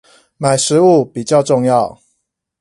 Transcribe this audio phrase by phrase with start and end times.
[0.39, 2.01] 買食物比較重要